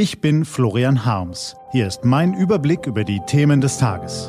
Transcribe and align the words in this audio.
Ich 0.00 0.20
bin 0.20 0.44
Florian 0.44 1.04
Harms. 1.04 1.56
Hier 1.72 1.88
ist 1.88 2.04
mein 2.04 2.32
Überblick 2.32 2.86
über 2.86 3.02
die 3.02 3.18
Themen 3.26 3.60
des 3.60 3.78
Tages. 3.78 4.28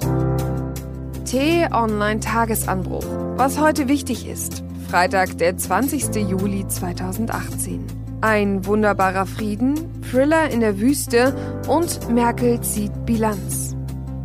T-Online 1.26 2.20
Tagesanbruch. 2.20 3.06
Was 3.36 3.60
heute 3.60 3.88
wichtig 3.88 4.28
ist. 4.28 4.64
Freitag, 4.90 5.38
der 5.38 5.58
20. 5.58 6.28
Juli 6.28 6.68
2018. 6.68 7.86
Ein 8.22 8.66
wunderbarer 8.66 9.28
Frieden, 9.28 10.02
Thriller 10.02 10.50
in 10.50 10.62
der 10.62 10.80
Wüste 10.80 11.36
und 11.68 12.10
Merkel 12.10 12.60
zieht 12.62 13.06
Bilanz. 13.06 13.76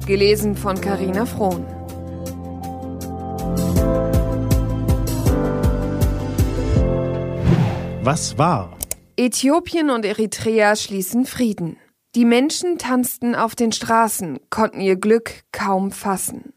Gelesen 0.06 0.56
von 0.56 0.80
Carina 0.80 1.26
Frohn. 1.26 1.66
Was 8.02 8.38
war? 8.38 8.70
Äthiopien 9.16 9.90
und 9.90 10.04
Eritrea 10.04 10.74
schließen 10.74 11.24
Frieden. 11.24 11.76
Die 12.16 12.24
Menschen 12.24 12.78
tanzten 12.78 13.36
auf 13.36 13.54
den 13.54 13.70
Straßen, 13.70 14.40
konnten 14.50 14.80
ihr 14.80 14.96
Glück 14.96 15.44
kaum 15.52 15.92
fassen. 15.92 16.52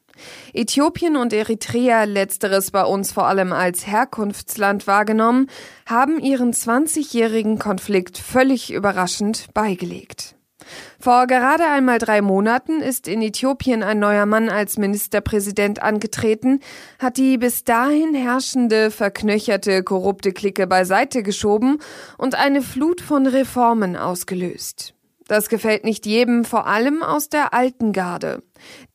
Äthiopien 0.54 1.18
und 1.18 1.34
Eritrea, 1.34 2.06
letzteres 2.06 2.72
bei 2.72 2.84
uns 2.84 3.12
vor 3.12 3.28
allem 3.28 3.54
als 3.54 3.86
Herkunftsland 3.86 4.88
wahrgenommen, 4.88 5.52
haben 5.86 6.20
ihren 6.20 6.52
20-jährigen 6.52 7.60
Konflikt 7.60 8.18
völlig 8.18 8.74
überraschend 8.74 9.54
beigelegt. 9.54 10.37
Vor 11.00 11.28
gerade 11.28 11.66
einmal 11.66 12.00
drei 12.00 12.22
Monaten 12.22 12.82
ist 12.82 13.08
in 13.08 13.22
Äthiopien 13.22 13.84
ein 13.84 14.00
neuer 14.00 14.26
Mann 14.26 14.50
als 14.50 14.78
Ministerpräsident 14.78 15.82
angetreten, 15.82 16.60
hat 17.00 17.18
die 17.18 17.38
bis 17.38 17.64
dahin 17.64 18.14
herrschende, 18.14 18.92
verknöcherte, 18.92 19.84
korrupte 19.84 20.32
Clique 20.32 20.68
beiseite 20.68 21.24
geschoben 21.24 21.80
und 22.18 22.36
eine 22.36 22.62
Flut 22.62 23.02
von 23.02 23.28
Reformen 23.28 23.96
ausgelöst. 23.96 24.94
Das 25.28 25.50
gefällt 25.50 25.84
nicht 25.84 26.06
jedem, 26.06 26.46
vor 26.46 26.68
allem 26.68 27.04
aus 27.04 27.28
der 27.28 27.54
alten 27.54 27.92
Garde. 27.92 28.44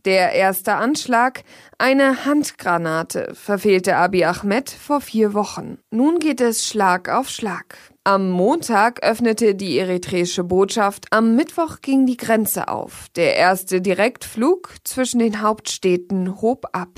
Der 0.07 0.33
erste 0.33 0.75
Anschlag, 0.75 1.45
eine 1.77 2.25
Handgranate, 2.25 3.35
verfehlte 3.35 3.97
Abiy 3.97 4.25
Ahmed 4.25 4.71
vor 4.71 5.03
vier 5.03 5.35
Wochen. 5.35 5.79
Nun 5.91 6.19
geht 6.19 6.41
es 6.41 6.67
Schlag 6.67 7.11
auf 7.11 7.29
Schlag. 7.29 7.77
Am 8.05 8.31
Montag 8.31 9.05
öffnete 9.05 9.55
die 9.55 9.79
eritreische 9.79 10.43
Botschaft, 10.43 11.07
am 11.13 11.37
Mittwoch 11.37 11.83
ging 11.83 12.05
die 12.05 12.17
Grenze 12.17 12.67
auf. 12.67 13.07
Der 13.15 13.37
erste 13.37 13.81
Direktflug 13.81 14.75
zwischen 14.83 15.21
den 15.21 15.41
Hauptstädten 15.41 16.43
hob 16.43 16.67
ab. 16.73 16.89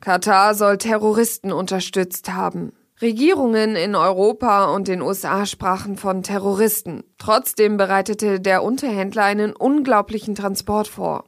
Katar 0.00 0.54
soll 0.54 0.78
Terroristen 0.78 1.52
unterstützt 1.52 2.32
haben. 2.32 2.72
Regierungen 3.02 3.76
in 3.76 3.94
Europa 3.94 4.74
und 4.74 4.88
den 4.88 5.02
USA 5.02 5.44
sprachen 5.44 5.98
von 5.98 6.22
Terroristen. 6.22 7.04
Trotzdem 7.18 7.76
bereitete 7.76 8.40
der 8.40 8.62
Unterhändler 8.62 9.24
einen 9.24 9.54
unglaublichen 9.54 10.34
Transport 10.34 10.88
vor. 10.88 11.24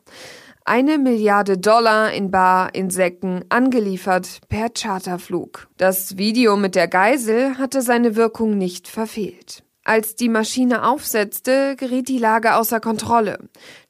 Eine 0.64 0.98
Milliarde 0.98 1.58
Dollar 1.58 2.12
in 2.12 2.30
Bar, 2.30 2.72
in 2.74 2.88
Säcken, 2.88 3.44
angeliefert 3.48 4.40
per 4.48 4.68
Charterflug. 4.70 5.66
Das 5.76 6.16
Video 6.18 6.56
mit 6.56 6.76
der 6.76 6.86
Geisel 6.86 7.58
hatte 7.58 7.82
seine 7.82 8.14
Wirkung 8.14 8.58
nicht 8.58 8.86
verfehlt. 8.86 9.64
Als 9.82 10.14
die 10.14 10.28
Maschine 10.28 10.86
aufsetzte, 10.86 11.74
geriet 11.74 12.08
die 12.08 12.18
Lage 12.18 12.54
außer 12.54 12.78
Kontrolle. 12.78 13.38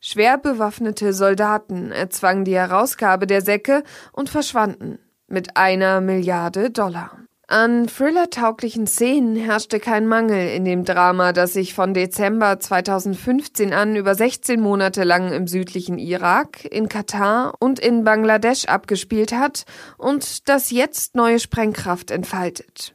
Schwer 0.00 0.38
bewaffnete 0.38 1.12
Soldaten 1.12 1.92
erzwangen 1.92 2.46
die 2.46 2.56
Herausgabe 2.56 3.26
der 3.26 3.42
Säcke 3.42 3.82
und 4.12 4.30
verschwanden 4.30 4.98
mit 5.28 5.58
einer 5.58 6.00
Milliarde 6.00 6.70
Dollar. 6.70 7.21
An 7.52 7.86
thrillertauglichen 7.86 8.86
Szenen 8.86 9.36
herrschte 9.36 9.78
kein 9.78 10.06
Mangel 10.06 10.56
in 10.56 10.64
dem 10.64 10.86
Drama, 10.86 11.34
das 11.34 11.52
sich 11.52 11.74
von 11.74 11.92
Dezember 11.92 12.58
2015 12.58 13.74
an 13.74 13.94
über 13.94 14.14
16 14.14 14.58
Monate 14.58 15.04
lang 15.04 15.30
im 15.34 15.46
südlichen 15.46 15.98
Irak, 15.98 16.64
in 16.64 16.88
Katar 16.88 17.52
und 17.58 17.78
in 17.78 18.04
Bangladesch 18.04 18.64
abgespielt 18.64 19.34
hat 19.34 19.64
und 19.98 20.48
das 20.48 20.70
jetzt 20.70 21.14
neue 21.14 21.38
Sprengkraft 21.38 22.10
entfaltet. 22.10 22.94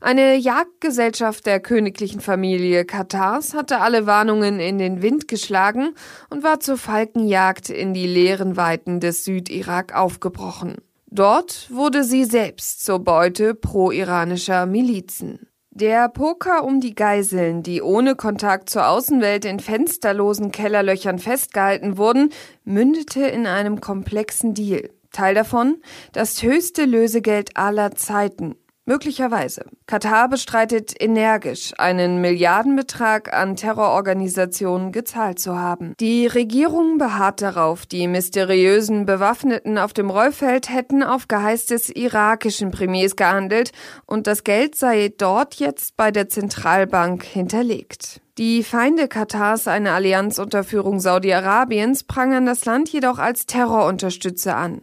Eine 0.00 0.34
Jagdgesellschaft 0.34 1.44
der 1.44 1.60
königlichen 1.60 2.22
Familie 2.22 2.86
Katars 2.86 3.52
hatte 3.52 3.82
alle 3.82 4.06
Warnungen 4.06 4.60
in 4.60 4.78
den 4.78 5.02
Wind 5.02 5.28
geschlagen 5.28 5.94
und 6.30 6.42
war 6.42 6.58
zur 6.60 6.78
Falkenjagd 6.78 7.68
in 7.68 7.92
die 7.92 8.06
leeren 8.06 8.56
Weiten 8.56 9.00
des 9.00 9.26
Südirak 9.26 9.94
aufgebrochen. 9.94 10.76
Dort 11.12 11.68
wurde 11.72 12.04
sie 12.04 12.24
selbst 12.24 12.84
zur 12.84 13.00
Beute 13.00 13.54
pro-iranischer 13.54 14.64
Milizen. 14.66 15.48
Der 15.70 16.08
Poker 16.08 16.62
um 16.62 16.80
die 16.80 16.94
Geiseln, 16.94 17.64
die 17.64 17.82
ohne 17.82 18.14
Kontakt 18.14 18.70
zur 18.70 18.88
Außenwelt 18.88 19.44
in 19.44 19.58
fensterlosen 19.58 20.52
Kellerlöchern 20.52 21.18
festgehalten 21.18 21.96
wurden, 21.96 22.30
mündete 22.64 23.22
in 23.22 23.46
einem 23.46 23.80
komplexen 23.80 24.54
Deal. 24.54 24.90
Teil 25.10 25.34
davon 25.34 25.78
das 26.12 26.42
höchste 26.42 26.84
Lösegeld 26.84 27.56
aller 27.56 27.92
Zeiten, 27.96 28.54
Möglicherweise. 28.90 29.66
Katar 29.86 30.28
bestreitet 30.28 31.00
energisch, 31.00 31.72
einen 31.78 32.20
Milliardenbetrag 32.20 33.32
an 33.32 33.54
Terrororganisationen 33.54 34.90
gezahlt 34.90 35.38
zu 35.38 35.56
haben. 35.56 35.94
Die 36.00 36.26
Regierung 36.26 36.98
beharrt 36.98 37.40
darauf, 37.40 37.86
die 37.86 38.08
mysteriösen 38.08 39.06
Bewaffneten 39.06 39.78
auf 39.78 39.92
dem 39.92 40.10
Rollfeld 40.10 40.70
hätten 40.70 41.04
auf 41.04 41.28
Geheiß 41.28 41.66
des 41.66 41.88
irakischen 41.88 42.72
Premiers 42.72 43.14
gehandelt 43.14 43.70
und 44.06 44.26
das 44.26 44.42
Geld 44.42 44.74
sei 44.74 45.12
dort 45.16 45.54
jetzt 45.54 45.96
bei 45.96 46.10
der 46.10 46.28
Zentralbank 46.28 47.22
hinterlegt. 47.22 48.20
Die 48.38 48.64
Feinde 48.64 49.06
Katars, 49.06 49.68
eine 49.68 49.92
Allianz 49.92 50.40
unter 50.40 50.64
Führung 50.64 50.98
Saudi-Arabiens, 50.98 52.02
prangern 52.02 52.46
das 52.46 52.64
Land 52.64 52.88
jedoch 52.88 53.18
als 53.18 53.46
Terrorunterstützer 53.46 54.56
an. 54.56 54.80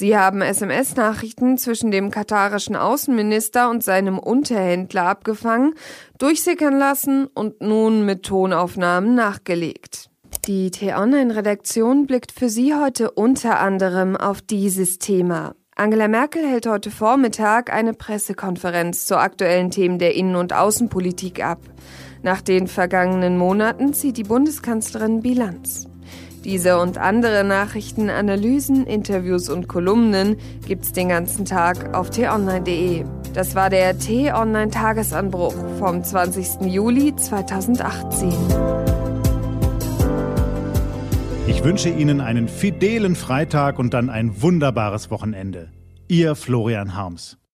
Sie 0.00 0.16
haben 0.16 0.40
SMS-Nachrichten 0.40 1.58
zwischen 1.58 1.90
dem 1.90 2.10
katarischen 2.10 2.74
Außenminister 2.74 3.68
und 3.68 3.84
seinem 3.84 4.18
Unterhändler 4.18 5.02
abgefangen, 5.02 5.74
durchsickern 6.16 6.78
lassen 6.78 7.26
und 7.26 7.60
nun 7.60 8.06
mit 8.06 8.22
Tonaufnahmen 8.22 9.14
nachgelegt. 9.14 10.08
Die 10.46 10.70
T-Online-Redaktion 10.70 12.06
blickt 12.06 12.32
für 12.32 12.48
Sie 12.48 12.74
heute 12.74 13.10
unter 13.10 13.60
anderem 13.60 14.16
auf 14.16 14.40
dieses 14.40 14.98
Thema. 14.98 15.54
Angela 15.76 16.08
Merkel 16.08 16.48
hält 16.48 16.66
heute 16.66 16.90
Vormittag 16.90 17.70
eine 17.70 17.92
Pressekonferenz 17.92 19.04
zu 19.04 19.18
aktuellen 19.18 19.70
Themen 19.70 19.98
der 19.98 20.14
Innen- 20.14 20.36
und 20.36 20.54
Außenpolitik 20.54 21.44
ab. 21.44 21.60
Nach 22.22 22.40
den 22.40 22.68
vergangenen 22.68 23.36
Monaten 23.36 23.92
zieht 23.92 24.16
die 24.16 24.24
Bundeskanzlerin 24.24 25.20
Bilanz. 25.20 25.89
Diese 26.44 26.78
und 26.78 26.96
andere 26.96 27.44
Nachrichten, 27.44 28.08
Analysen, 28.08 28.86
Interviews 28.86 29.48
und 29.50 29.68
Kolumnen 29.68 30.36
gibt's 30.66 30.92
den 30.92 31.10
ganzen 31.10 31.44
Tag 31.44 31.94
auf 31.94 32.10
t-online.de. 32.10 33.04
Das 33.34 33.54
war 33.54 33.70
der 33.70 33.98
T-Online 33.98 34.70
Tagesanbruch 34.70 35.54
vom 35.78 36.02
20. 36.02 36.62
Juli 36.62 37.14
2018. 37.14 38.32
Ich 41.46 41.62
wünsche 41.62 41.90
Ihnen 41.90 42.20
einen 42.20 42.48
fidelen 42.48 43.16
Freitag 43.16 43.78
und 43.78 43.92
dann 43.92 44.08
ein 44.08 44.40
wunderbares 44.40 45.10
Wochenende. 45.10 45.70
Ihr 46.08 46.34
Florian 46.34 46.94
Harms. 46.94 47.39